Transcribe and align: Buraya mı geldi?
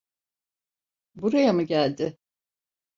Buraya 1.15 1.53
mı 1.53 1.63
geldi? 1.63 2.17